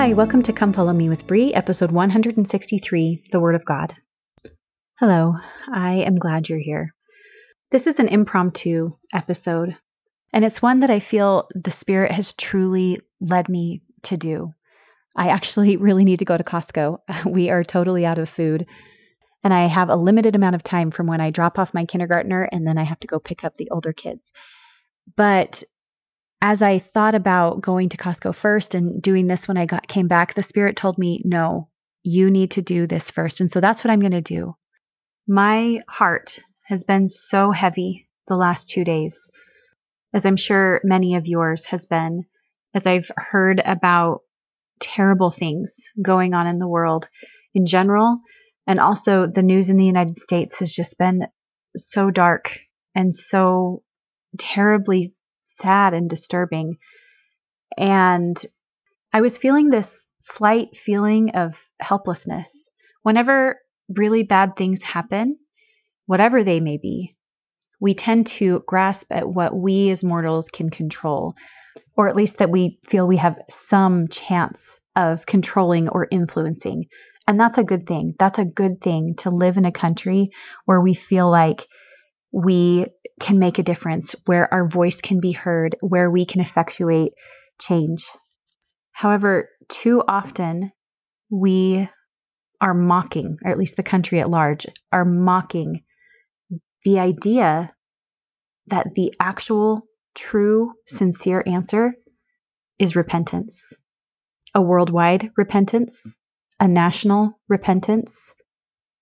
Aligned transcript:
Hi, 0.00 0.14
welcome 0.14 0.42
to 0.44 0.54
Come 0.54 0.72
Follow 0.72 0.94
Me 0.94 1.10
with 1.10 1.26
Bree, 1.26 1.52
episode 1.52 1.90
163, 1.90 3.24
The 3.32 3.38
Word 3.38 3.54
of 3.54 3.66
God. 3.66 3.92
Hello, 4.98 5.34
I 5.70 5.96
am 5.96 6.16
glad 6.16 6.48
you're 6.48 6.58
here. 6.58 6.94
This 7.70 7.86
is 7.86 7.98
an 7.98 8.08
impromptu 8.08 8.92
episode, 9.12 9.76
and 10.32 10.42
it's 10.42 10.62
one 10.62 10.80
that 10.80 10.88
I 10.88 11.00
feel 11.00 11.50
the 11.54 11.70
Spirit 11.70 12.12
has 12.12 12.32
truly 12.32 12.98
led 13.20 13.50
me 13.50 13.82
to 14.04 14.16
do. 14.16 14.54
I 15.14 15.28
actually 15.28 15.76
really 15.86 16.04
need 16.04 16.20
to 16.20 16.24
go 16.24 16.38
to 16.38 16.44
Costco. 16.44 17.00
We 17.26 17.50
are 17.50 17.62
totally 17.62 18.06
out 18.06 18.18
of 18.18 18.30
food, 18.30 18.64
and 19.44 19.52
I 19.52 19.66
have 19.66 19.90
a 19.90 19.96
limited 19.96 20.34
amount 20.34 20.54
of 20.54 20.62
time 20.62 20.90
from 20.90 21.08
when 21.08 21.20
I 21.20 21.30
drop 21.30 21.58
off 21.58 21.74
my 21.74 21.84
kindergartner 21.84 22.48
and 22.50 22.66
then 22.66 22.78
I 22.78 22.84
have 22.84 23.00
to 23.00 23.06
go 23.06 23.18
pick 23.18 23.44
up 23.44 23.56
the 23.56 23.68
older 23.68 23.92
kids. 23.92 24.32
But 25.14 25.62
as 26.42 26.62
I 26.62 26.78
thought 26.78 27.14
about 27.14 27.60
going 27.60 27.90
to 27.90 27.96
Costco 27.96 28.34
first 28.34 28.74
and 28.74 29.02
doing 29.02 29.26
this 29.26 29.46
when 29.46 29.56
I 29.56 29.66
got 29.66 29.86
came 29.88 30.08
back, 30.08 30.34
the 30.34 30.42
spirit 30.42 30.76
told 30.76 30.98
me, 30.98 31.22
"No, 31.24 31.68
you 32.02 32.30
need 32.30 32.52
to 32.52 32.62
do 32.62 32.86
this 32.86 33.10
first. 33.10 33.40
And 33.40 33.50
so 33.50 33.60
that's 33.60 33.84
what 33.84 33.90
I'm 33.90 34.00
going 34.00 34.12
to 34.12 34.22
do. 34.22 34.56
My 35.28 35.80
heart 35.88 36.38
has 36.64 36.82
been 36.84 37.08
so 37.08 37.50
heavy 37.50 38.08
the 38.28 38.36
last 38.36 38.70
2 38.70 38.84
days, 38.84 39.18
as 40.14 40.24
I'm 40.24 40.36
sure 40.36 40.80
many 40.82 41.14
of 41.14 41.26
yours 41.26 41.66
has 41.66 41.84
been, 41.84 42.24
as 42.74 42.86
I've 42.86 43.10
heard 43.16 43.60
about 43.64 44.20
terrible 44.80 45.30
things 45.30 45.76
going 46.00 46.34
on 46.34 46.46
in 46.46 46.58
the 46.58 46.68
world 46.68 47.06
in 47.54 47.66
general, 47.66 48.20
and 48.66 48.80
also 48.80 49.26
the 49.26 49.42
news 49.42 49.68
in 49.68 49.76
the 49.76 49.84
United 49.84 50.18
States 50.18 50.58
has 50.60 50.72
just 50.72 50.96
been 50.96 51.26
so 51.76 52.10
dark 52.10 52.58
and 52.94 53.14
so 53.14 53.82
terribly 54.38 55.14
sad 55.56 55.94
and 55.94 56.08
disturbing. 56.08 56.76
And 57.76 58.36
I 59.12 59.20
was 59.20 59.38
feeling 59.38 59.70
this 59.70 59.90
slight 60.20 60.76
feeling 60.76 61.30
of 61.30 61.58
helplessness. 61.80 62.50
Whenever 63.02 63.58
really 63.88 64.22
bad 64.22 64.56
things 64.56 64.82
happen, 64.82 65.38
whatever 66.06 66.44
they 66.44 66.60
may 66.60 66.76
be, 66.76 67.16
we 67.80 67.94
tend 67.94 68.26
to 68.26 68.62
grasp 68.66 69.06
at 69.10 69.28
what 69.28 69.54
we 69.56 69.90
as 69.90 70.04
mortals 70.04 70.48
can 70.52 70.70
control, 70.70 71.34
or 71.96 72.08
at 72.08 72.16
least 72.16 72.38
that 72.38 72.50
we 72.50 72.78
feel 72.86 73.06
we 73.06 73.16
have 73.16 73.38
some 73.48 74.08
chance 74.08 74.80
of 74.96 75.24
controlling 75.26 75.88
or 75.88 76.06
influencing. 76.10 76.84
And 77.26 77.38
that's 77.40 77.58
a 77.58 77.64
good 77.64 77.86
thing. 77.86 78.14
That's 78.18 78.38
a 78.38 78.44
good 78.44 78.80
thing 78.82 79.14
to 79.18 79.30
live 79.30 79.56
in 79.56 79.64
a 79.64 79.72
country 79.72 80.30
where 80.66 80.80
we 80.80 80.94
feel 80.94 81.30
like 81.30 81.66
we 82.32 82.86
can 83.20 83.38
make 83.38 83.58
a 83.58 83.62
difference, 83.62 84.14
where 84.26 84.52
our 84.52 84.66
voice 84.66 85.00
can 85.00 85.20
be 85.20 85.32
heard, 85.32 85.76
where 85.80 86.10
we 86.10 86.24
can 86.24 86.40
effectuate 86.40 87.12
change. 87.60 88.04
However, 88.92 89.48
too 89.68 90.02
often 90.08 90.72
we 91.30 91.88
are 92.60 92.74
mocking, 92.74 93.38
or 93.44 93.50
at 93.50 93.58
least 93.58 93.76
the 93.76 93.82
country 93.82 94.20
at 94.20 94.30
large, 94.30 94.66
are 94.90 95.04
mocking 95.04 95.84
the 96.84 96.98
idea 96.98 97.68
that 98.66 98.88
the 98.94 99.14
actual, 99.20 99.82
true, 100.14 100.72
sincere 100.86 101.42
answer 101.46 101.92
is 102.78 102.96
repentance 102.96 103.72
a 104.54 104.60
worldwide 104.60 105.30
repentance, 105.36 106.02
a 106.58 106.66
national 106.66 107.38
repentance, 107.48 108.34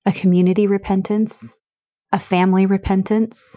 a 0.05 0.13
community 0.13 0.67
repentance, 0.67 1.53
a 2.13 2.19
family 2.19 2.67
repentance, 2.67 3.57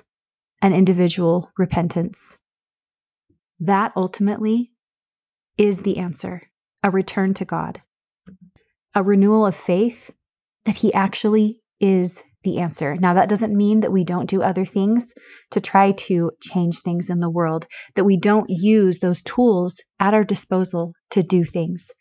an 0.62 0.73
individual 0.73 1.52
repentance. 1.58 2.38
That 3.59 3.94
ultimately 3.96 4.72
is 5.58 5.81
the 5.81 5.97
answer 5.97 6.41
a 6.84 6.90
return 6.90 7.35
to 7.35 7.46
God, 7.46 7.81
a 8.96 9.03
renewal 9.03 9.46
of 9.46 9.56
faith 9.56 10.09
that 10.66 10.75
He 10.75 10.94
actually 10.94 11.62
is 11.80 12.22
the 12.44 12.59
answer. 12.59 12.96
Now, 12.96 13.13
that 13.13 13.30
doesn't 13.30 13.56
mean 13.56 13.81
that 13.81 13.91
we 13.91 14.03
don't 14.03 14.30
do 14.30 14.41
other 14.41 14.66
things 14.66 15.13
to 15.52 15.62
try 15.62 15.91
to 15.91 16.31
change 16.41 16.80
things 16.81 17.09
in 17.09 17.19
the 17.19 17.30
world, 17.30 17.68
that 17.96 18.03
we 18.03 18.18
don't 18.18 18.50
use 18.50 19.00
those 19.00 19.22
tools 19.22 19.80
at 20.00 20.14
our 20.14 20.24
disposal 20.24 20.94
to 21.12 21.22
do 21.22 21.46
things. 21.46 21.91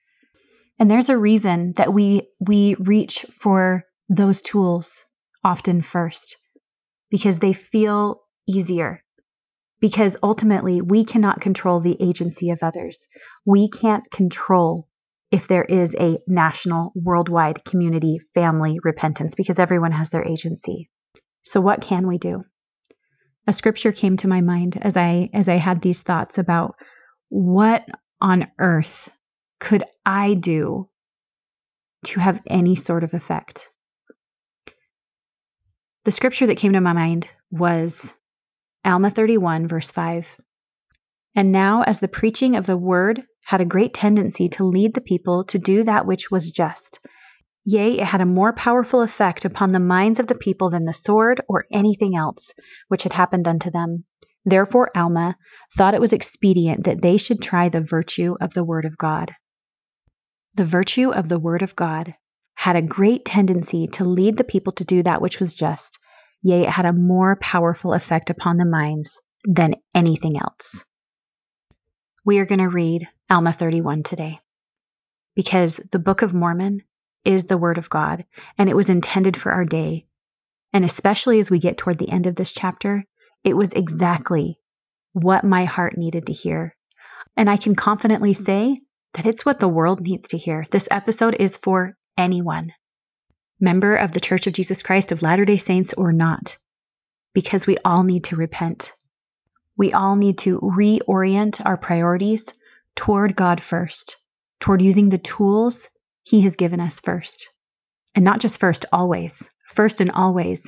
And 0.78 0.90
there's 0.90 1.10
a 1.10 1.18
reason 1.18 1.74
that 1.76 1.92
we 1.92 2.28
we 2.40 2.74
reach 2.76 3.26
for 3.38 3.84
those 4.08 4.40
tools 4.40 5.04
often 5.44 5.82
first 5.82 6.38
because 7.10 7.38
they 7.38 7.52
feel 7.52 8.22
easier. 8.50 9.02
Because 9.80 10.16
ultimately, 10.22 10.82
we 10.82 11.04
cannot 11.04 11.40
control 11.40 11.80
the 11.80 11.96
agency 12.00 12.50
of 12.50 12.58
others. 12.62 13.06
We 13.46 13.70
can't 13.70 14.10
control 14.10 14.88
if 15.30 15.46
there 15.48 15.64
is 15.64 15.94
a 15.94 16.18
national, 16.26 16.92
worldwide 16.94 17.64
community 17.64 18.18
family 18.34 18.78
repentance 18.82 19.34
because 19.34 19.58
everyone 19.58 19.92
has 19.92 20.10
their 20.10 20.24
agency. 20.24 20.88
So, 21.44 21.60
what 21.60 21.80
can 21.80 22.06
we 22.06 22.18
do? 22.18 22.42
A 23.46 23.52
scripture 23.52 23.92
came 23.92 24.16
to 24.18 24.28
my 24.28 24.40
mind 24.40 24.78
as 24.80 24.96
I 24.96 25.30
as 25.32 25.48
I 25.48 25.56
had 25.56 25.80
these 25.80 26.00
thoughts 26.00 26.36
about 26.36 26.74
what 27.28 27.86
on 28.20 28.48
earth 28.58 29.08
could 29.60 29.84
I 30.04 30.34
do 30.34 30.88
to 32.04 32.20
have 32.20 32.40
any 32.48 32.76
sort 32.76 33.04
of 33.04 33.14
effect? 33.14 33.68
The 36.04 36.10
scripture 36.10 36.46
that 36.46 36.56
came 36.56 36.72
to 36.72 36.80
my 36.80 36.92
mind 36.92 37.28
was 37.50 38.14
Alma 38.84 39.10
31, 39.10 39.68
verse 39.68 39.90
5. 39.90 40.40
And 41.34 41.52
now, 41.52 41.82
as 41.82 42.00
the 42.00 42.08
preaching 42.08 42.56
of 42.56 42.64
the 42.64 42.78
word 42.78 43.22
had 43.44 43.60
a 43.60 43.66
great 43.66 43.92
tendency 43.92 44.48
to 44.48 44.64
lead 44.64 44.94
the 44.94 45.02
people 45.02 45.44
to 45.44 45.58
do 45.58 45.84
that 45.84 46.06
which 46.06 46.30
was 46.30 46.50
just, 46.50 46.98
yea, 47.64 48.00
it 48.00 48.06
had 48.06 48.22
a 48.22 48.26
more 48.26 48.54
powerful 48.54 49.02
effect 49.02 49.44
upon 49.44 49.72
the 49.72 49.78
minds 49.78 50.18
of 50.18 50.28
the 50.28 50.34
people 50.34 50.70
than 50.70 50.86
the 50.86 50.94
sword 50.94 51.42
or 51.46 51.66
anything 51.70 52.16
else 52.16 52.52
which 52.88 53.02
had 53.02 53.12
happened 53.12 53.46
unto 53.46 53.70
them. 53.70 54.04
Therefore, 54.46 54.90
Alma 54.96 55.36
thought 55.76 55.94
it 55.94 56.00
was 56.00 56.14
expedient 56.14 56.84
that 56.84 57.02
they 57.02 57.18
should 57.18 57.42
try 57.42 57.68
the 57.68 57.82
virtue 57.82 58.34
of 58.40 58.54
the 58.54 58.64
word 58.64 58.86
of 58.86 58.96
God. 58.96 59.34
The 60.54 60.64
virtue 60.64 61.10
of 61.10 61.28
the 61.28 61.38
word 61.38 61.60
of 61.60 61.76
God 61.76 62.14
had 62.54 62.76
a 62.76 62.82
great 62.82 63.26
tendency 63.26 63.86
to 63.88 64.04
lead 64.04 64.38
the 64.38 64.44
people 64.44 64.72
to 64.72 64.84
do 64.84 65.02
that 65.02 65.20
which 65.20 65.38
was 65.38 65.54
just, 65.54 65.98
yea, 66.42 66.62
it 66.62 66.70
had 66.70 66.86
a 66.86 66.92
more 66.92 67.36
powerful 67.36 67.92
effect 67.92 68.30
upon 68.30 68.56
the 68.56 68.64
minds 68.64 69.20
than 69.44 69.74
anything 69.94 70.38
else. 70.38 70.84
We 72.24 72.38
are 72.38 72.46
going 72.46 72.60
to 72.60 72.68
read 72.68 73.08
Alma 73.30 73.52
31 73.52 74.02
today 74.02 74.38
because 75.34 75.80
the 75.90 75.98
Book 75.98 76.22
of 76.22 76.34
Mormon 76.34 76.82
is 77.24 77.46
the 77.46 77.58
Word 77.58 77.78
of 77.78 77.90
God 77.90 78.24
and 78.58 78.68
it 78.68 78.76
was 78.76 78.90
intended 78.90 79.36
for 79.36 79.52
our 79.52 79.64
day. 79.64 80.06
And 80.72 80.84
especially 80.84 81.38
as 81.38 81.50
we 81.50 81.58
get 81.58 81.78
toward 81.78 81.98
the 81.98 82.10
end 82.10 82.26
of 82.26 82.36
this 82.36 82.52
chapter, 82.52 83.04
it 83.42 83.56
was 83.56 83.70
exactly 83.72 84.58
what 85.12 85.44
my 85.44 85.64
heart 85.64 85.96
needed 85.96 86.26
to 86.26 86.32
hear. 86.32 86.76
And 87.36 87.48
I 87.48 87.56
can 87.56 87.74
confidently 87.74 88.32
say 88.32 88.80
that 89.14 89.26
it's 89.26 89.44
what 89.44 89.60
the 89.60 89.68
world 89.68 90.00
needs 90.00 90.28
to 90.28 90.38
hear. 90.38 90.64
This 90.70 90.86
episode 90.90 91.36
is 91.40 91.56
for 91.56 91.96
anyone, 92.16 92.72
member 93.60 93.94
of 93.94 94.12
the 94.12 94.20
Church 94.20 94.46
of 94.46 94.52
Jesus 94.52 94.82
Christ 94.82 95.12
of 95.12 95.22
Latter 95.22 95.44
day 95.44 95.58
Saints 95.58 95.92
or 95.94 96.12
not, 96.12 96.56
because 97.34 97.66
we 97.66 97.76
all 97.84 98.02
need 98.02 98.24
to 98.24 98.36
repent. 98.36 98.92
We 99.76 99.92
all 99.92 100.16
need 100.16 100.38
to 100.38 100.58
reorient 100.60 101.60
our 101.64 101.76
priorities 101.76 102.44
toward 102.96 103.36
God 103.36 103.62
first, 103.62 104.16
toward 104.60 104.82
using 104.82 105.08
the 105.08 105.18
tools 105.18 105.88
He 106.22 106.42
has 106.42 106.56
given 106.56 106.80
us 106.80 107.00
first. 107.00 107.48
And 108.14 108.24
not 108.24 108.40
just 108.40 108.58
first, 108.58 108.84
always, 108.92 109.42
first 109.74 110.00
and 110.00 110.10
always, 110.10 110.66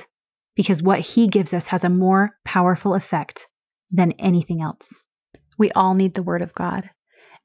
because 0.55 0.81
what 0.81 0.99
He 0.99 1.27
gives 1.27 1.53
us 1.53 1.67
has 1.67 1.83
a 1.83 1.89
more 1.89 2.31
powerful 2.45 2.93
effect 2.93 3.47
than 3.91 4.13
anything 4.13 4.61
else. 4.61 5.03
We 5.57 5.71
all 5.71 5.93
need 5.93 6.13
the 6.13 6.23
Word 6.23 6.41
of 6.41 6.53
God. 6.53 6.89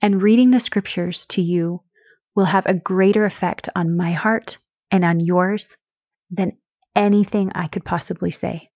And 0.00 0.22
reading 0.22 0.50
the 0.50 0.60
scriptures 0.60 1.26
to 1.26 1.42
you 1.42 1.82
will 2.34 2.44
have 2.44 2.66
a 2.66 2.74
greater 2.74 3.24
effect 3.24 3.68
on 3.74 3.96
my 3.96 4.12
heart 4.12 4.58
and 4.90 5.04
on 5.04 5.20
yours 5.20 5.76
than 6.30 6.56
anything 6.94 7.52
I 7.54 7.66
could 7.66 7.84
possibly 7.84 8.30
say. 8.30 8.70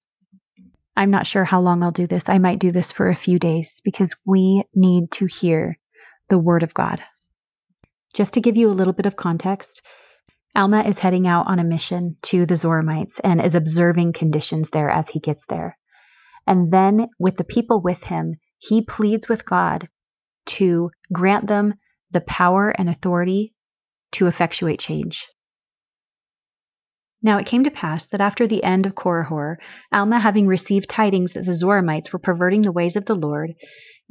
I'm 0.97 1.11
not 1.11 1.27
sure 1.27 1.45
how 1.45 1.61
long 1.61 1.83
I'll 1.83 1.91
do 1.91 2.07
this. 2.07 2.29
I 2.29 2.39
might 2.39 2.59
do 2.59 2.71
this 2.71 2.93
for 2.93 3.09
a 3.09 3.15
few 3.15 3.39
days 3.39 3.81
because 3.83 4.13
we 4.27 4.65
need 4.75 5.11
to 5.13 5.27
hear 5.27 5.79
the 6.29 6.39
Word 6.39 6.63
of 6.63 6.75
God. 6.75 7.03
Just 8.15 8.35
to 8.35 8.41
give 8.41 8.57
you 8.57 8.69
a 8.69 8.73
little 8.79 8.93
bit 8.93 9.07
of 9.07 9.17
context, 9.17 9.83
Alma 10.55 10.83
is 10.83 10.99
heading 10.99 11.27
out 11.27 11.47
on 11.47 11.59
a 11.59 11.65
mission 11.65 12.17
to 12.23 12.45
the 12.45 12.57
Zoramites 12.57 13.19
and 13.25 13.41
is 13.41 13.55
observing 13.55 14.13
conditions 14.13 14.69
there 14.69 14.91
as 14.91 15.09
he 15.09 15.19
gets 15.19 15.47
there. 15.47 15.79
And 16.47 16.71
then, 16.71 17.09
with 17.19 17.39
the 17.39 17.45
people 17.45 17.81
with 17.81 18.05
him, 18.05 18.35
he 18.59 18.83
pleads 18.83 19.29
with 19.29 19.47
God 19.47 19.89
to 20.45 20.91
grant 21.11 21.47
them 21.47 21.75
the 22.11 22.21
power 22.21 22.69
and 22.69 22.91
authority 22.91 23.55
to 24.13 24.27
effectuate 24.27 24.79
change. 24.79 25.27
Now 27.23 27.39
it 27.39 27.47
came 27.47 27.63
to 27.65 27.71
pass 27.71 28.07
that 28.09 28.21
after 28.21 28.47
the 28.47 28.65
end 28.65 28.85
of 28.85 28.95
Korihor, 28.95 29.57
Alma 29.93 30.19
having 30.19 30.49
received 30.49 30.89
tidings 30.89 31.35
that 31.35 31.45
the 31.45 31.53
Zoramites 31.53 32.13
were 32.13 32.19
perverting 32.19 32.63
the 32.63 32.73
ways 32.73 32.97
of 32.97 33.05
the 33.05 33.15
Lord, 33.15 33.55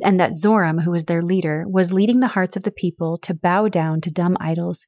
and 0.01 0.19
that 0.19 0.35
Zoram, 0.35 0.81
who 0.81 0.91
was 0.91 1.03
their 1.03 1.21
leader, 1.21 1.65
was 1.67 1.91
leading 1.91 2.21
the 2.21 2.27
hearts 2.27 2.55
of 2.55 2.63
the 2.63 2.71
people 2.71 3.17
to 3.19 3.33
bow 3.33 3.67
down 3.67 3.99
to 4.01 4.11
dumb 4.11 4.37
idols, 4.39 4.85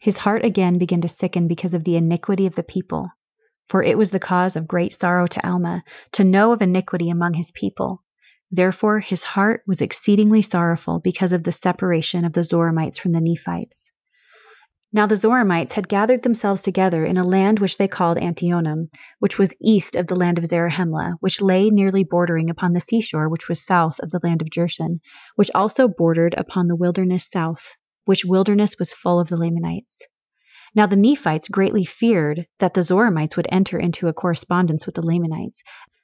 his 0.00 0.16
heart 0.16 0.44
again 0.44 0.78
began 0.78 1.00
to 1.02 1.08
sicken 1.08 1.46
because 1.46 1.74
of 1.74 1.84
the 1.84 1.94
iniquity 1.94 2.46
of 2.46 2.56
the 2.56 2.62
people. 2.62 3.10
For 3.68 3.84
it 3.84 3.96
was 3.96 4.10
the 4.10 4.18
cause 4.18 4.56
of 4.56 4.66
great 4.66 4.92
sorrow 4.92 5.28
to 5.28 5.46
Alma 5.46 5.84
to 6.12 6.24
know 6.24 6.52
of 6.52 6.62
iniquity 6.62 7.08
among 7.08 7.34
his 7.34 7.52
people. 7.52 8.02
Therefore 8.50 8.98
his 8.98 9.22
heart 9.22 9.62
was 9.66 9.80
exceedingly 9.80 10.42
sorrowful 10.42 10.98
because 10.98 11.32
of 11.32 11.44
the 11.44 11.52
separation 11.52 12.24
of 12.24 12.32
the 12.32 12.42
Zoramites 12.42 12.98
from 12.98 13.12
the 13.12 13.20
Nephites. 13.20 13.92
Now 14.92 15.06
the 15.06 15.14
Zoramites 15.14 15.74
had 15.74 15.88
gathered 15.88 16.24
themselves 16.24 16.62
together 16.62 17.04
in 17.04 17.16
a 17.16 17.22
land 17.22 17.60
which 17.60 17.76
they 17.76 17.86
called 17.86 18.18
Antionum, 18.18 18.88
which 19.20 19.38
was 19.38 19.54
east 19.60 19.94
of 19.94 20.08
the 20.08 20.16
land 20.16 20.36
of 20.36 20.46
Zarahemla, 20.46 21.14
which 21.20 21.40
lay 21.40 21.70
nearly 21.70 22.02
bordering 22.02 22.50
upon 22.50 22.72
the 22.72 22.80
seashore 22.80 23.28
which 23.28 23.48
was 23.48 23.64
south 23.64 24.00
of 24.00 24.10
the 24.10 24.18
land 24.24 24.42
of 24.42 24.50
Jershon, 24.50 24.98
which 25.36 25.50
also 25.54 25.86
bordered 25.86 26.34
upon 26.36 26.66
the 26.66 26.74
wilderness 26.74 27.28
south, 27.28 27.68
which 28.04 28.24
wilderness 28.24 28.80
was 28.80 28.92
full 28.92 29.20
of 29.20 29.28
the 29.28 29.36
Lamanites. 29.36 30.02
Now 30.74 30.86
the 30.86 30.96
Nephites 30.96 31.48
greatly 31.48 31.84
feared 31.84 32.48
that 32.58 32.74
the 32.74 32.82
Zoramites 32.82 33.36
would 33.36 33.46
enter 33.48 33.78
into 33.78 34.08
a 34.08 34.12
correspondence 34.12 34.86
with 34.86 34.96
the 34.96 35.06
Lamanites, 35.06 35.62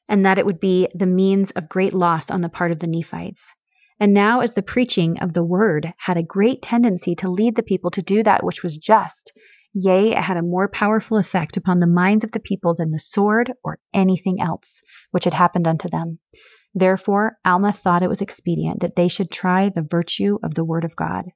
and 0.09 0.25
that 0.25 0.39
it 0.39 0.47
would 0.47 0.61
be 0.61 0.87
the 0.95 1.07
means 1.07 1.51
of 1.51 1.69
great 1.69 1.93
loss 1.93 2.31
on 2.31 2.41
the 2.41 2.49
part 2.49 2.71
of 2.71 2.79
the 2.79 2.87
Nephites. 2.87 3.53
And 3.99 4.13
now, 4.13 4.41
as 4.41 4.53
the 4.53 4.63
preaching 4.63 5.19
of 5.21 5.33
the 5.33 5.45
word 5.45 5.95
had 5.97 6.17
a 6.17 6.23
great 6.23 6.61
tendency 6.61 7.15
to 7.17 7.31
lead 7.31 7.57
the 7.57 7.63
people 7.63 7.91
to 7.93 8.03
do 8.03 8.23
that 8.23 8.45
which 8.45 8.63
was 8.63 8.77
just, 8.77 9.33
yea, 9.73 10.13
it 10.13 10.23
had 10.23 10.37
a 10.37 10.43
more 10.43 10.69
powerful 10.69 11.17
effect 11.17 11.57
upon 11.57 11.81
the 11.81 11.87
minds 11.87 12.23
of 12.23 12.33
the 12.33 12.41
people 12.41 12.75
than 12.75 12.91
the 12.91 12.99
sword 12.99 13.53
or 13.65 13.79
anything 13.95 14.41
else 14.41 14.83
which 15.13 15.25
had 15.25 15.33
happened 15.33 15.67
unto 15.67 15.89
them. 15.89 16.19
Therefore, 16.75 17.39
Alma 17.43 17.73
thought 17.73 18.03
it 18.03 18.09
was 18.09 18.21
expedient 18.21 18.81
that 18.81 18.97
they 18.97 19.09
should 19.09 19.31
try 19.31 19.71
the 19.71 19.81
virtue 19.81 20.39
of 20.43 20.53
the 20.55 20.65
word 20.65 20.85
of 20.85 20.95
God. 20.95 21.31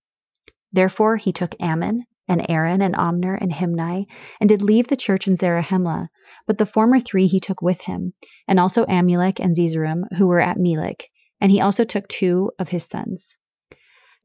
Therefore, 0.71 1.17
he 1.17 1.33
took 1.33 1.55
Ammon, 1.59 2.05
and 2.29 2.45
Aaron, 2.49 2.83
and 2.83 2.95
Omner, 2.95 3.39
and 3.41 3.51
Himni, 3.51 4.07
and 4.39 4.49
did 4.49 4.61
leave 4.61 4.89
the 4.89 4.97
church 4.97 5.27
in 5.27 5.37
Zarahemla. 5.37 6.11
But 6.47 6.59
the 6.59 6.67
former 6.67 7.01
three 7.01 7.27
he 7.27 7.41
took 7.41 7.63
with 7.63 7.81
him, 7.81 8.13
and 8.47 8.61
also 8.61 8.85
Amulek 8.85 9.41
and 9.41 9.57
Zeezrom, 9.57 10.05
who 10.19 10.27
were 10.27 10.41
at 10.41 10.59
Melek, 10.59 11.09
and 11.41 11.51
he 11.51 11.61
also 11.61 11.85
took 11.85 12.07
two 12.09 12.51
of 12.59 12.69
his 12.69 12.85
sons. 12.85 13.37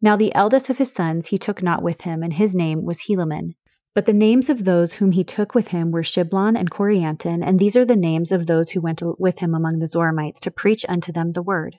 Now 0.01 0.17
the 0.17 0.35
eldest 0.35 0.69
of 0.69 0.77
his 0.77 0.91
sons 0.91 1.27
he 1.27 1.37
took 1.37 1.63
not 1.63 1.81
with 1.81 2.01
him, 2.01 2.21
and 2.21 2.33
his 2.33 2.53
name 2.53 2.83
was 2.83 3.03
Helaman. 3.03 3.55
But 3.93 4.05
the 4.05 4.13
names 4.13 4.49
of 4.49 4.65
those 4.65 4.93
whom 4.93 5.13
he 5.13 5.23
took 5.23 5.55
with 5.55 5.69
him 5.69 5.91
were 5.91 6.03
Shiblon 6.03 6.57
and 6.57 6.69
Corianton, 6.69 7.41
and 7.41 7.57
these 7.57 7.77
are 7.77 7.85
the 7.85 7.95
names 7.95 8.33
of 8.33 8.45
those 8.45 8.71
who 8.71 8.81
went 8.81 9.01
with 9.17 9.39
him 9.39 9.55
among 9.55 9.79
the 9.79 9.87
Zoramites 9.87 10.41
to 10.41 10.51
preach 10.51 10.85
unto 10.89 11.13
them 11.13 11.31
the 11.31 11.41
word. 11.41 11.77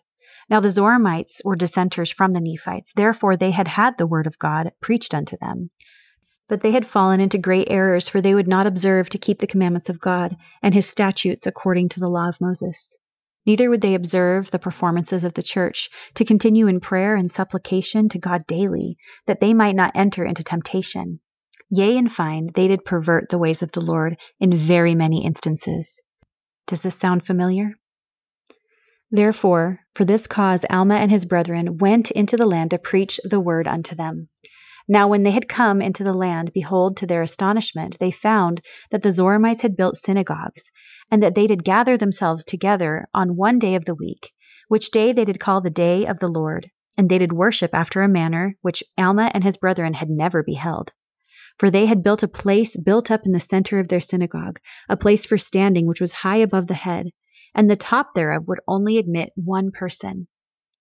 Now 0.49 0.61
the 0.61 0.71
Zoramites 0.71 1.43
were 1.45 1.57
dissenters 1.57 2.11
from 2.11 2.33
the 2.33 2.41
Nephites, 2.41 2.93
therefore 2.97 3.37
they 3.37 3.51
had 3.51 3.69
had 3.69 3.99
the 3.99 4.07
word 4.07 4.27
of 4.27 4.39
God 4.39 4.73
preached 4.81 5.13
unto 5.13 5.37
them. 5.37 5.71
But 6.49 6.63
they 6.63 6.71
had 6.71 6.87
fallen 6.87 7.21
into 7.21 7.37
great 7.37 7.67
errors, 7.69 8.09
for 8.09 8.21
they 8.21 8.35
would 8.35 8.49
not 8.49 8.65
observe 8.65 9.11
to 9.11 9.19
keep 9.19 9.41
the 9.41 9.47
commandments 9.47 9.91
of 9.91 10.01
God 10.01 10.37
and 10.63 10.73
his 10.73 10.87
statutes 10.87 11.47
according 11.47 11.91
to 11.91 12.01
the 12.01 12.09
law 12.09 12.29
of 12.29 12.41
Moses. 12.41 12.97
Neither 13.47 13.71
would 13.71 13.81
they 13.81 13.95
observe 13.95 14.51
the 14.51 14.59
performances 14.59 15.23
of 15.23 15.35
the 15.35 15.43
church, 15.43 15.89
to 16.15 16.25
continue 16.25 16.67
in 16.67 16.81
prayer 16.81 17.15
and 17.15 17.31
supplication 17.31 18.09
to 18.09 18.19
God 18.19 18.47
daily, 18.47 18.99
that 19.27 19.39
they 19.41 19.55
might 19.55 19.77
not 19.77 19.95
enter 19.95 20.25
into 20.25 20.43
temptation. 20.43 21.21
Yea, 21.71 21.97
in 21.97 22.09
fine, 22.09 22.51
they 22.55 22.69
did 22.69 22.85
pervert 22.85 23.29
the 23.29 23.39
ways 23.39 23.63
of 23.63 23.73
the 23.73 23.81
Lord 23.81 24.17
in 24.41 24.57
very 24.57 24.95
many 24.95 25.25
instances. 25.25 26.03
Does 26.67 26.81
this 26.81 26.97
sound 26.97 27.25
familiar? 27.25 27.73
Therefore, 29.11 29.81
for 29.95 30.05
this 30.05 30.27
cause 30.27 30.65
Alma 30.69 30.97
and 30.97 31.13
his 31.13 31.25
brethren 31.25 31.79
went 31.79 32.11
into 32.11 32.37
the 32.37 32.47
land 32.47 32.71
to 32.71 32.79
preach 32.79 33.21
the 33.23 33.39
word 33.39 33.69
unto 33.69 33.95
them. 33.95 34.29
Now, 34.89 35.09
when 35.09 35.25
they 35.25 35.33
had 35.33 35.49
come 35.49 35.83
into 35.83 36.05
the 36.05 36.15
land, 36.15 36.53
behold, 36.53 36.97
to 36.99 37.07
their 37.07 37.23
astonishment, 37.23 37.99
they 37.99 38.13
found 38.13 38.61
that 38.91 39.03
the 39.03 39.11
Zoramites 39.11 39.63
had 39.63 39.77
built 39.77 39.97
synagogues, 39.97 40.71
and 41.11 41.23
that 41.23 41.35
they 41.35 41.47
did 41.47 41.65
gather 41.65 41.97
themselves 41.97 42.45
together 42.45 43.09
on 43.13 43.37
one 43.37 43.59
day 43.59 43.75
of 43.75 43.85
the 43.85 43.97
week, 43.97 44.33
which 44.69 44.93
day 44.93 45.13
they 45.13 45.25
did 45.25 45.41
call 45.41 45.61
the 45.61 45.71
day 45.71 46.07
of 46.07 46.21
the 46.21 46.29
Lord, 46.29 46.71
and 46.97 47.09
they 47.09 47.19
did 47.19 47.33
worship 47.33 47.75
after 47.75 48.03
a 48.03 48.09
manner 48.09 48.57
which 48.63 48.85
Alma 48.97 49.31
and 49.35 49.43
his 49.43 49.57
brethren 49.57 49.95
had 49.95 50.09
never 50.09 50.45
beheld. 50.45 50.93
For 51.59 51.71
they 51.71 51.87
had 51.87 52.05
built 52.05 52.23
a 52.23 52.29
place 52.29 52.77
built 52.77 53.11
up 53.11 53.23
in 53.27 53.33
the 53.33 53.41
center 53.41 53.79
of 53.81 53.89
their 53.89 54.01
synagogue, 54.01 54.61
a 54.89 54.97
place 54.97 55.27
for 55.27 55.39
standing 55.39 55.87
which 55.87 56.01
was 56.01 56.13
high 56.13 56.39
above 56.39 56.69
the 56.69 56.75
head, 56.75 57.09
and 57.55 57.69
the 57.69 57.77
top 57.77 58.15
thereof 58.15 58.47
would 58.47 58.61
only 58.69 58.99
admit 58.99 59.33
one 59.35 59.73
person. 59.73 60.29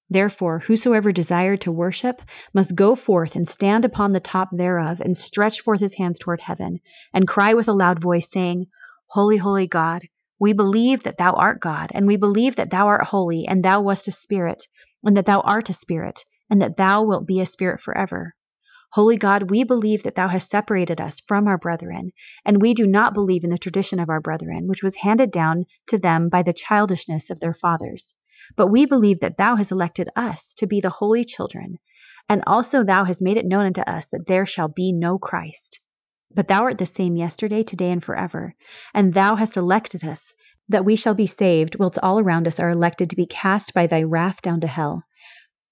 Therefore, 0.10 0.60
whosoever 0.60 1.12
desired 1.12 1.62
to 1.62 1.72
worship 1.72 2.22
must 2.54 2.76
go 2.76 2.94
forth 2.94 3.36
and 3.36 3.48
stand 3.48 3.86
upon 3.86 4.12
the 4.12 4.20
top 4.20 4.50
thereof, 4.52 5.02
and 5.02 5.18
stretch 5.18 5.62
forth 5.62 5.80
his 5.80 5.96
hands 5.96 6.20
toward 6.20 6.42
heaven, 6.42 6.80
and 7.12 7.28
cry 7.28 7.56
with 7.56 7.68
a 7.68 7.74
loud 7.74 8.00
voice, 8.00 8.30
saying, 8.30 8.68
Holy, 9.08 9.38
holy 9.38 9.66
God, 9.66 10.04
we 10.40 10.54
believe 10.54 11.04
that 11.04 11.18
thou 11.18 11.34
art 11.34 11.60
God, 11.60 11.92
and 11.96 12.06
we 12.06 12.18
believe 12.18 12.56
that 12.58 12.70
thou 12.70 12.86
art 12.86 13.06
holy, 13.06 13.48
and 13.48 13.64
thou 13.64 13.82
wast 13.82 14.08
a 14.08 14.12
spirit, 14.12 14.68
and 15.04 15.18
that 15.18 15.26
thou 15.26 15.40
art 15.40 15.70
a 15.70 15.74
spirit, 15.74 16.24
and 16.52 16.62
that 16.62 16.78
thou 16.78 17.04
wilt 17.04 17.26
be 17.26 17.40
a 17.40 17.46
spirit 17.46 17.80
forever. 17.80 18.34
Holy 18.92 19.18
God, 19.18 19.50
we 19.50 19.64
believe 19.64 20.04
that 20.04 20.16
thou 20.16 20.28
hast 20.28 20.52
separated 20.52 21.02
us 21.02 21.20
from 21.20 21.48
our 21.48 21.58
brethren, 21.58 22.12
and 22.46 22.62
we 22.62 22.74
do 22.74 22.86
not 22.86 23.14
believe 23.14 23.44
in 23.44 23.50
the 23.50 23.58
tradition 23.58 24.00
of 24.00 24.10
our 24.10 24.22
brethren, 24.22 24.68
which 24.68 24.84
was 24.84 24.96
handed 24.96 25.32
down 25.32 25.66
to 25.88 25.98
them 25.98 26.30
by 26.30 26.44
the 26.44 26.54
childishness 26.54 27.30
of 27.30 27.40
their 27.40 27.54
fathers. 27.54 28.14
But 28.56 28.68
we 28.68 28.86
believe 28.86 29.20
that 29.20 29.38
thou 29.38 29.56
hast 29.56 29.72
elected 29.72 30.10
us 30.16 30.54
to 30.58 30.68
be 30.68 30.82
the 30.82 30.90
holy 30.90 31.24
children, 31.24 31.80
and 32.30 32.44
also 32.48 32.84
thou 32.84 33.04
hast 33.04 33.22
made 33.22 33.38
it 33.38 33.46
known 33.46 33.66
unto 33.66 33.82
us 33.82 34.06
that 34.12 34.28
there 34.28 34.46
shall 34.46 34.68
be 34.68 34.92
no 34.92 35.18
Christ. 35.18 35.80
But 36.34 36.48
thou 36.48 36.64
art 36.64 36.78
the 36.78 36.86
same 36.86 37.16
yesterday, 37.16 37.64
today, 37.64 37.92
and 37.92 38.04
forever, 38.04 38.56
and 38.94 39.14
thou 39.14 39.36
hast 39.36 39.58
elected 39.58 40.04
us 40.04 40.36
that 40.68 40.86
we 40.86 40.96
shall 40.96 41.14
be 41.14 41.28
saved, 41.28 41.78
whilst 41.78 42.00
all 42.00 42.20
around 42.20 42.48
us 42.48 42.60
are 42.60 42.70
elected 42.70 43.10
to 43.10 43.16
be 43.16 43.26
cast 43.26 43.74
by 43.74 43.88
thy 43.88 44.04
wrath 44.04 44.42
down 44.42 44.60
to 44.62 44.68
hell. 44.68 45.04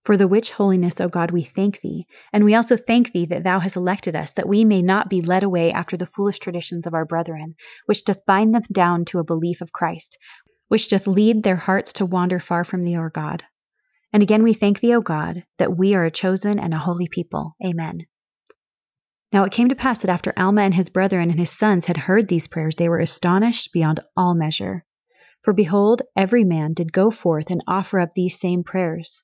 For 0.03 0.17
the 0.17 0.27
which 0.27 0.51
holiness, 0.51 0.99
O 0.99 1.07
God, 1.07 1.31
we 1.31 1.43
thank 1.43 1.79
thee, 1.79 2.05
and 2.33 2.43
we 2.43 2.55
also 2.55 2.75
thank 2.75 3.13
thee 3.13 3.25
that 3.27 3.43
thou 3.43 3.59
hast 3.59 3.77
elected 3.77 4.15
us, 4.17 4.33
that 4.33 4.49
we 4.49 4.65
may 4.65 4.81
not 4.81 5.09
be 5.09 5.21
led 5.21 5.43
away 5.43 5.71
after 5.71 5.95
the 5.95 6.05
foolish 6.05 6.39
traditions 6.39 6.85
of 6.85 6.93
our 6.93 7.05
brethren, 7.05 7.55
which 7.85 8.03
doth 8.03 8.25
bind 8.25 8.53
them 8.53 8.63
down 8.71 9.05
to 9.05 9.19
a 9.19 9.23
belief 9.23 9.61
of 9.61 9.71
Christ, 9.71 10.17
which 10.73 10.87
doth 10.87 11.05
lead 11.05 11.43
their 11.43 11.55
hearts 11.55 11.93
to 11.93 12.03
wander 12.03 12.39
far 12.39 12.63
from 12.63 12.81
thee, 12.81 12.95
our 12.95 13.11
God. 13.11 13.43
And 14.11 14.23
again 14.23 14.41
we 14.41 14.55
thank 14.55 14.79
thee, 14.79 14.95
O 14.95 15.01
God, 15.01 15.43
that 15.59 15.77
we 15.77 15.93
are 15.93 16.03
a 16.03 16.09
chosen 16.09 16.57
and 16.57 16.73
a 16.73 16.79
holy 16.79 17.07
people. 17.07 17.55
Amen. 17.63 18.07
Now 19.31 19.43
it 19.43 19.51
came 19.51 19.69
to 19.69 19.75
pass 19.75 19.99
that 19.99 20.09
after 20.09 20.33
Alma 20.35 20.63
and 20.63 20.73
his 20.73 20.89
brethren 20.89 21.29
and 21.29 21.37
his 21.37 21.51
sons 21.51 21.85
had 21.85 21.95
heard 21.97 22.27
these 22.27 22.47
prayers, 22.47 22.73
they 22.73 22.89
were 22.89 22.97
astonished 22.97 23.71
beyond 23.71 23.99
all 24.17 24.33
measure. 24.33 24.83
For 25.43 25.53
behold, 25.53 26.01
every 26.17 26.43
man 26.43 26.73
did 26.73 26.91
go 26.91 27.11
forth 27.11 27.51
and 27.51 27.63
offer 27.67 27.99
up 27.99 28.09
these 28.15 28.39
same 28.39 28.63
prayers. 28.63 29.23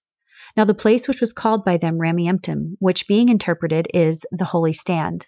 Now 0.56 0.66
the 0.66 0.76
place 0.76 1.08
which 1.08 1.20
was 1.20 1.34
called 1.34 1.66
by 1.66 1.78
them 1.78 1.98
Rameumptom, 1.98 2.76
which 2.78 3.08
being 3.08 3.28
interpreted 3.28 3.88
is 3.92 4.24
the 4.32 4.46
holy 4.46 4.74
stand. 4.74 5.26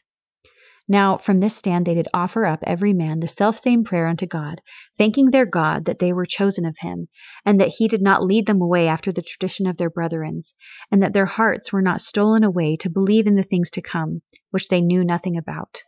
Now 0.91 1.17
from 1.19 1.39
this 1.39 1.55
stand 1.55 1.86
they 1.86 1.93
did 1.93 2.10
offer 2.13 2.45
up 2.45 2.60
every 2.63 2.91
man 2.91 3.21
the 3.21 3.27
selfsame 3.29 3.86
prayer 3.86 4.07
unto 4.07 4.25
God, 4.25 4.60
thanking 4.98 5.31
their 5.31 5.45
God 5.45 5.86
that 5.86 6.00
they 6.00 6.12
were 6.12 6.25
chosen 6.25 6.65
of 6.65 6.79
him, 6.79 7.07
and 7.45 7.62
that 7.62 7.75
he 7.77 7.88
did 7.88 8.01
not 8.01 8.25
lead 8.25 8.45
them 8.45 8.62
away 8.62 8.89
after 8.89 9.10
the 9.10 9.21
tradition 9.21 9.67
of 9.67 9.77
their 9.77 9.89
brethrens, 9.89 10.53
and 10.91 11.01
that 11.01 11.13
their 11.13 11.27
hearts 11.27 11.71
were 11.71 11.81
not 11.81 12.01
stolen 12.01 12.43
away 12.43 12.75
to 12.75 12.89
believe 12.89 13.25
in 13.25 13.36
the 13.36 13.43
things 13.43 13.69
to 13.69 13.81
come, 13.81 14.19
which 14.50 14.67
they 14.67 14.81
knew 14.81 15.05
nothing 15.05 15.38
about. 15.38 15.81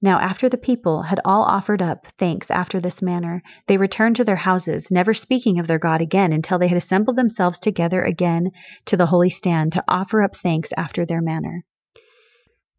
Now 0.00 0.18
after 0.18 0.48
the 0.48 0.56
people 0.56 1.02
had 1.02 1.20
all 1.22 1.42
offered 1.42 1.82
up 1.82 2.06
thanks 2.16 2.50
after 2.50 2.80
this 2.80 3.02
manner, 3.02 3.42
they 3.66 3.76
returned 3.76 4.16
to 4.16 4.24
their 4.24 4.36
houses, 4.36 4.90
never 4.90 5.12
speaking 5.12 5.58
of 5.58 5.66
their 5.66 5.78
God 5.78 6.00
again 6.00 6.32
until 6.32 6.58
they 6.58 6.68
had 6.68 6.78
assembled 6.78 7.16
themselves 7.16 7.58
together 7.58 8.02
again 8.02 8.52
to 8.86 8.96
the 8.96 9.04
holy 9.04 9.28
stand 9.28 9.74
to 9.74 9.84
offer 9.86 10.22
up 10.22 10.34
thanks 10.34 10.70
after 10.78 11.04
their 11.04 11.20
manner. 11.20 11.66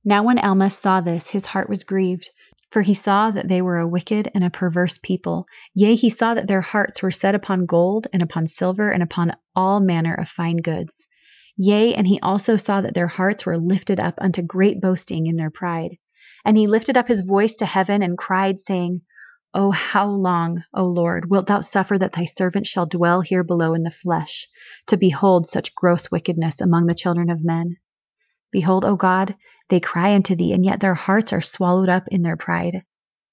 Now 0.03 0.24
when 0.24 0.39
Alma 0.39 0.70
saw 0.70 1.01
this, 1.01 1.29
his 1.29 1.46
heart 1.46 1.70
was 1.70 1.84
grieved, 1.84 2.29
for 2.72 2.81
he 2.81 2.93
saw 2.93 3.29
that 3.31 3.48
they 3.48 3.62
were 3.62 3.77
a 3.77 3.88
wicked 3.88 4.31
and 4.34 4.43
a 4.43 4.50
perverse 4.50 4.98
people. 4.98 5.46
Yea, 5.75 5.93
he 5.93 6.10
saw 6.10 6.34
that 6.34 6.48
their 6.48 6.62
hearts 6.62 7.03
were 7.03 7.12
set 7.12 7.36
upon 7.36 7.67
gold 7.67 8.08
and 8.12 8.24
upon 8.24 8.48
silver 8.48 8.89
and 8.89 9.03
upon 9.03 9.36
all 9.55 9.79
manner 9.79 10.15
of 10.15 10.27
fine 10.27 10.58
goods. 10.58 11.05
Yea, 11.55 11.93
and 11.93 12.08
he 12.08 12.20
also 12.22 12.58
saw 12.58 12.81
that 12.81 12.96
their 12.96 13.08
hearts 13.08 13.46
were 13.46 13.58
lifted 13.58 14.00
up 14.00 14.15
unto 14.17 14.41
great 14.41 14.81
boasting 14.81 15.27
in 15.27 15.36
their 15.36 15.51
pride. 15.51 15.98
And 16.43 16.58
he 16.58 16.65
lifted 16.65 16.98
up 16.98 17.08
his 17.08 17.22
voice 17.22 17.55
to 17.58 17.65
heaven 17.65 18.01
and 18.01 18.17
cried, 18.17 18.60
saying, 18.60 19.01
O 19.53 19.70
how 19.70 20.08
long, 20.08 20.63
O 20.74 20.86
Lord, 20.86 21.29
wilt 21.29 21.46
thou 21.46 21.62
suffer 21.62 22.00
that 22.00 22.13
thy 22.13 22.25
servant 22.25 22.65
shall 22.65 22.86
dwell 22.88 23.22
here 23.22 23.43
below 23.43 23.75
in 23.75 23.84
the 23.84 23.91
flesh, 23.91 24.48
to 24.88 24.98
behold 24.98 25.46
such 25.46 25.75
gross 25.75 26.10
wickedness 26.10 26.60
among 26.62 26.86
the 26.86 26.96
children 26.96 27.29
of 27.29 27.43
men? 27.43 27.75
Behold, 28.51 28.84
O 28.84 28.96
God, 28.96 29.36
they 29.70 29.79
cry 29.79 30.13
unto 30.13 30.36
thee, 30.36 30.51
and 30.53 30.65
yet 30.65 30.81
their 30.81 30.93
hearts 30.93 31.31
are 31.31 31.41
swallowed 31.41 31.89
up 31.89 32.08
in 32.10 32.22
their 32.22 32.38
pride. 32.38 32.84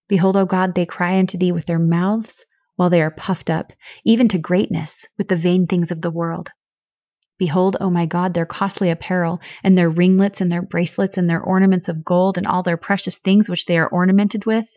Behold, 0.08 0.36
O 0.36 0.46
God, 0.46 0.74
they 0.74 0.86
cry 0.86 1.18
unto 1.18 1.36
thee 1.36 1.52
with 1.52 1.66
their 1.66 1.78
mouths, 1.78 2.46
while 2.76 2.88
they 2.88 3.02
are 3.02 3.10
puffed 3.10 3.50
up, 3.50 3.72
even 4.04 4.28
to 4.28 4.38
greatness, 4.38 5.06
with 5.18 5.26
the 5.26 5.36
vain 5.36 5.66
things 5.66 5.90
of 5.90 6.00
the 6.00 6.10
world. 6.10 6.50
Behold, 7.38 7.76
O 7.80 7.90
my 7.90 8.06
God, 8.06 8.34
their 8.34 8.46
costly 8.46 8.90
apparel, 8.90 9.40
and 9.62 9.76
their 9.76 9.90
ringlets, 9.90 10.40
and 10.40 10.50
their 10.50 10.62
bracelets, 10.62 11.18
and 11.18 11.28
their 11.28 11.40
ornaments 11.40 11.88
of 11.88 12.04
gold, 12.04 12.38
and 12.38 12.46
all 12.46 12.62
their 12.62 12.76
precious 12.76 13.16
things 13.18 13.48
which 13.48 13.66
they 13.66 13.76
are 13.78 13.88
ornamented 13.88 14.46
with. 14.46 14.68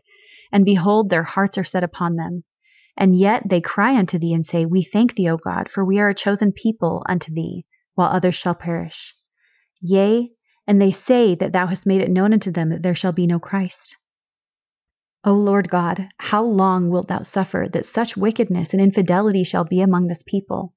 And 0.51 0.65
behold, 0.65 1.09
their 1.09 1.23
hearts 1.23 1.57
are 1.57 1.63
set 1.63 1.83
upon 1.83 2.15
them. 2.15 2.43
And 2.97 3.15
yet 3.15 3.43
they 3.47 3.61
cry 3.61 3.97
unto 3.97 4.19
thee, 4.19 4.33
and 4.33 4.45
say, 4.45 4.65
We 4.65 4.83
thank 4.83 5.15
thee, 5.15 5.29
O 5.29 5.37
God, 5.37 5.69
for 5.69 5.85
we 5.85 5.99
are 5.99 6.09
a 6.09 6.15
chosen 6.15 6.51
people 6.51 7.03
unto 7.07 7.33
thee, 7.33 7.65
while 7.95 8.09
others 8.09 8.35
shall 8.35 8.55
perish. 8.55 9.15
Yea, 9.81 10.31
and 10.67 10.81
they 10.81 10.91
say 10.91 11.35
that 11.35 11.53
thou 11.53 11.67
hast 11.67 11.85
made 11.85 12.01
it 12.01 12.11
known 12.11 12.33
unto 12.33 12.51
them 12.51 12.69
that 12.69 12.83
there 12.83 12.95
shall 12.95 13.11
be 13.11 13.27
no 13.27 13.39
Christ. 13.39 13.97
O 15.23 15.33
Lord 15.33 15.69
God, 15.69 16.09
how 16.17 16.43
long 16.43 16.89
wilt 16.89 17.07
thou 17.07 17.21
suffer 17.21 17.67
that 17.73 17.85
such 17.85 18.17
wickedness 18.17 18.73
and 18.73 18.81
infidelity 18.81 19.43
shall 19.43 19.63
be 19.63 19.81
among 19.81 20.07
this 20.07 20.23
people? 20.25 20.73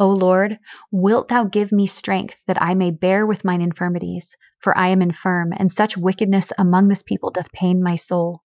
O 0.00 0.10
Lord, 0.10 0.58
wilt 0.92 1.28
thou 1.28 1.44
give 1.44 1.72
me 1.72 1.86
strength 1.86 2.36
that 2.46 2.60
I 2.62 2.74
may 2.74 2.90
bear 2.90 3.26
with 3.26 3.44
mine 3.44 3.60
infirmities? 3.60 4.36
For 4.60 4.76
I 4.76 4.88
am 4.88 5.02
infirm, 5.02 5.52
and 5.56 5.70
such 5.70 5.96
wickedness 5.96 6.52
among 6.58 6.88
this 6.88 7.02
people 7.02 7.30
doth 7.30 7.52
pain 7.52 7.82
my 7.82 7.96
soul. 7.96 8.42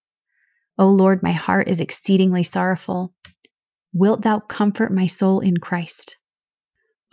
O 0.77 0.89
Lord, 0.89 1.21
my 1.21 1.33
heart 1.33 1.67
is 1.67 1.81
exceedingly 1.81 2.43
sorrowful. 2.43 3.13
Wilt 3.93 4.21
thou 4.21 4.39
comfort 4.39 4.91
my 4.91 5.05
soul 5.05 5.39
in 5.39 5.57
Christ? 5.57 6.17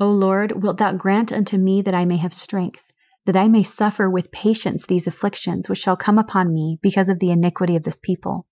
O 0.00 0.10
Lord, 0.10 0.62
wilt 0.62 0.78
thou 0.78 0.94
grant 0.94 1.30
unto 1.30 1.56
me 1.56 1.82
that 1.82 1.94
I 1.94 2.04
may 2.06 2.16
have 2.16 2.34
strength, 2.34 2.82
that 3.26 3.36
I 3.36 3.46
may 3.46 3.62
suffer 3.62 4.10
with 4.10 4.32
patience 4.32 4.86
these 4.86 5.06
afflictions 5.06 5.68
which 5.68 5.78
shall 5.78 5.96
come 5.96 6.18
upon 6.18 6.52
me 6.52 6.78
because 6.82 7.08
of 7.08 7.20
the 7.20 7.30
iniquity 7.30 7.76
of 7.76 7.84
this 7.84 8.00
people? 8.00 8.46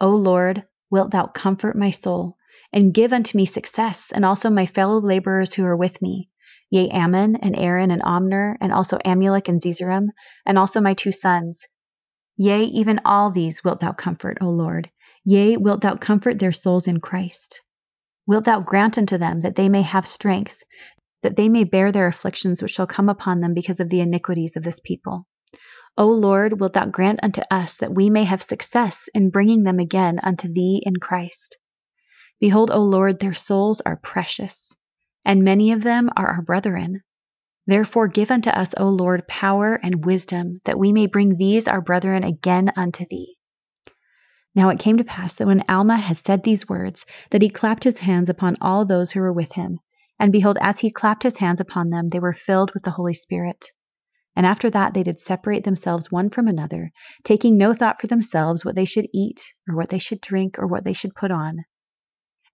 O 0.00 0.10
Lord, 0.10 0.64
wilt 0.90 1.12
thou 1.12 1.28
comfort 1.28 1.76
my 1.76 1.90
soul? 1.90 2.36
and 2.72 2.92
give 2.92 3.12
unto 3.12 3.36
me 3.36 3.46
success, 3.46 4.12
and 4.12 4.24
also 4.24 4.50
my 4.50 4.66
fellow 4.66 5.00
laborers 5.00 5.54
who 5.54 5.64
are 5.64 5.76
with 5.76 6.00
me, 6.02 6.28
yea, 6.70 6.88
Ammon 6.90 7.36
and 7.36 7.56
Aaron 7.56 7.90
and 7.90 8.02
Omner, 8.02 8.56
and 8.60 8.72
also 8.72 8.98
Amulek 9.04 9.48
and 9.48 9.60
Zeezrom, 9.60 10.08
and 10.44 10.58
also 10.58 10.80
my 10.80 10.94
two 10.94 11.12
sons. 11.12 11.66
Yea, 12.36 12.64
even 12.64 13.00
all 13.04 13.30
these 13.30 13.64
wilt 13.64 13.80
thou 13.80 13.92
comfort, 13.92 14.38
O 14.40 14.50
Lord. 14.50 14.90
Yea, 15.24 15.56
wilt 15.56 15.80
thou 15.80 15.96
comfort 15.96 16.38
their 16.38 16.52
souls 16.52 16.86
in 16.86 17.00
Christ. 17.00 17.62
Wilt 18.28 18.44
thou 18.44 18.60
grant 18.60 18.98
unto 18.98 19.16
them 19.16 19.40
that 19.40 19.56
they 19.56 19.70
may 19.70 19.80
have 19.80 20.06
strength, 20.06 20.62
that 21.22 21.36
they 21.36 21.48
may 21.48 21.64
bear 21.64 21.90
their 21.90 22.06
afflictions 22.06 22.60
which 22.60 22.72
shall 22.72 22.86
come 22.86 23.08
upon 23.08 23.40
them 23.40 23.54
because 23.54 23.80
of 23.80 23.88
the 23.88 24.00
iniquities 24.00 24.54
of 24.54 24.62
this 24.62 24.80
people. 24.80 25.26
O 25.96 26.08
Lord, 26.08 26.60
wilt 26.60 26.74
thou 26.74 26.84
grant 26.84 27.20
unto 27.22 27.40
us 27.50 27.78
that 27.78 27.94
we 27.94 28.10
may 28.10 28.24
have 28.24 28.42
success 28.42 29.08
in 29.14 29.30
bringing 29.30 29.62
them 29.62 29.78
again 29.78 30.20
unto 30.22 30.52
thee 30.52 30.82
in 30.84 30.96
Christ. 30.96 31.56
Behold, 32.38 32.70
O 32.70 32.82
Lord, 32.82 33.18
their 33.18 33.32
souls 33.32 33.80
are 33.80 33.96
precious, 33.96 34.76
and 35.24 35.42
many 35.42 35.72
of 35.72 35.82
them 35.82 36.10
are 36.14 36.28
our 36.28 36.42
brethren. 36.42 37.00
Therefore 37.66 38.08
give 38.08 38.30
unto 38.30 38.50
us, 38.50 38.74
O 38.76 38.90
Lord, 38.90 39.26
power 39.26 39.80
and 39.82 40.04
wisdom, 40.04 40.60
that 40.66 40.78
we 40.78 40.92
may 40.92 41.06
bring 41.06 41.38
these 41.38 41.66
our 41.66 41.80
brethren 41.80 42.24
again 42.24 42.70
unto 42.76 43.06
thee. 43.08 43.37
Now 44.58 44.70
it 44.70 44.80
came 44.80 44.96
to 44.96 45.04
pass 45.04 45.34
that 45.34 45.46
when 45.46 45.62
Alma 45.68 45.96
had 45.96 46.16
said 46.16 46.42
these 46.42 46.68
words, 46.68 47.06
that 47.30 47.42
he 47.42 47.48
clapped 47.48 47.84
his 47.84 48.00
hands 48.00 48.28
upon 48.28 48.56
all 48.60 48.84
those 48.84 49.12
who 49.12 49.20
were 49.20 49.32
with 49.32 49.52
him. 49.52 49.78
And 50.18 50.32
behold, 50.32 50.58
as 50.60 50.80
he 50.80 50.90
clapped 50.90 51.22
his 51.22 51.36
hands 51.36 51.60
upon 51.60 51.90
them, 51.90 52.08
they 52.08 52.18
were 52.18 52.32
filled 52.32 52.74
with 52.74 52.82
the 52.82 52.90
Holy 52.90 53.14
Spirit. 53.14 53.66
And 54.34 54.44
after 54.44 54.68
that 54.70 54.94
they 54.94 55.04
did 55.04 55.20
separate 55.20 55.62
themselves 55.62 56.10
one 56.10 56.28
from 56.28 56.48
another, 56.48 56.90
taking 57.22 57.56
no 57.56 57.72
thought 57.72 58.00
for 58.00 58.08
themselves 58.08 58.64
what 58.64 58.74
they 58.74 58.84
should 58.84 59.06
eat, 59.14 59.40
or 59.68 59.76
what 59.76 59.90
they 59.90 59.98
should 60.00 60.20
drink, 60.20 60.58
or 60.58 60.66
what 60.66 60.82
they 60.82 60.92
should 60.92 61.14
put 61.14 61.30
on. 61.30 61.58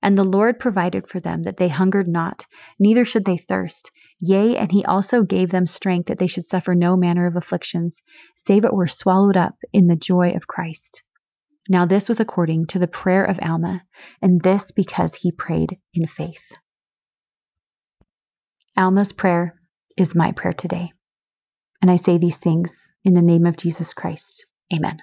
And 0.02 0.18
the 0.18 0.24
Lord 0.24 0.60
provided 0.60 1.08
for 1.08 1.20
them 1.20 1.44
that 1.44 1.56
they 1.56 1.68
hungered 1.70 2.06
not, 2.06 2.44
neither 2.78 3.06
should 3.06 3.24
they 3.24 3.38
thirst. 3.38 3.90
Yea, 4.20 4.58
and 4.58 4.70
he 4.70 4.84
also 4.84 5.22
gave 5.22 5.48
them 5.48 5.64
strength 5.64 6.08
that 6.08 6.18
they 6.18 6.26
should 6.26 6.46
suffer 6.46 6.74
no 6.74 6.98
manner 6.98 7.26
of 7.26 7.34
afflictions, 7.34 8.02
save 8.34 8.66
it 8.66 8.74
were 8.74 8.88
swallowed 8.88 9.38
up 9.38 9.54
in 9.72 9.86
the 9.86 9.96
joy 9.96 10.32
of 10.32 10.46
Christ. 10.46 11.02
Now 11.68 11.86
this 11.86 12.08
was 12.08 12.20
according 12.20 12.66
to 12.66 12.78
the 12.78 12.86
prayer 12.86 13.24
of 13.24 13.38
Alma, 13.40 13.82
and 14.20 14.40
this 14.40 14.72
because 14.72 15.14
he 15.14 15.32
prayed 15.32 15.78
in 15.94 16.06
faith. 16.06 16.52
Alma's 18.76 19.12
prayer 19.12 19.60
is 19.96 20.14
my 20.14 20.32
prayer 20.32 20.52
today. 20.52 20.92
And 21.80 21.90
I 21.90 21.96
say 21.96 22.18
these 22.18 22.38
things 22.38 22.76
in 23.04 23.14
the 23.14 23.22
name 23.22 23.46
of 23.46 23.56
Jesus 23.56 23.94
Christ. 23.94 24.46
Amen. 24.72 25.00